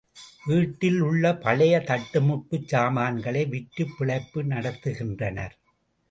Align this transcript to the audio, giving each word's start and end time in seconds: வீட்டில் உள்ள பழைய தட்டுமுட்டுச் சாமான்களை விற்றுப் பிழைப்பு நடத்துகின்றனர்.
வீட்டில் 0.45 0.99
உள்ள 0.99 1.35
பழைய 1.35 1.79
தட்டுமுட்டுச் 1.79 2.67
சாமான்களை 2.67 3.45
விற்றுப் 3.45 3.93
பிழைப்பு 3.97 4.43
நடத்துகின்றனர். 4.43 5.55